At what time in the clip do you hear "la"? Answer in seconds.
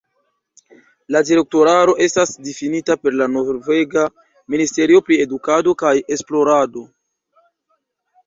1.15-1.19, 3.19-3.27